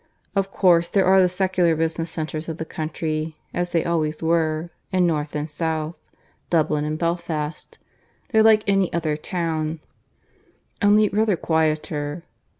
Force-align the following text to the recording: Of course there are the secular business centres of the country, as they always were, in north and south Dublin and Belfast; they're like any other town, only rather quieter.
Of 0.35 0.49
course 0.49 0.89
there 0.89 1.05
are 1.05 1.21
the 1.21 1.29
secular 1.29 1.75
business 1.75 2.09
centres 2.09 2.49
of 2.49 2.57
the 2.57 2.65
country, 2.65 3.37
as 3.53 3.71
they 3.71 3.85
always 3.85 4.23
were, 4.23 4.71
in 4.91 5.05
north 5.05 5.35
and 5.35 5.47
south 5.47 5.95
Dublin 6.49 6.85
and 6.85 6.97
Belfast; 6.97 7.77
they're 8.29 8.41
like 8.41 8.63
any 8.67 8.91
other 8.93 9.15
town, 9.15 9.79
only 10.81 11.09
rather 11.09 11.37
quieter. 11.37 12.23